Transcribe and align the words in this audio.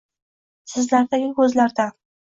Sizlardagi 0.73 1.31
ko‘zlardan. 1.41 1.99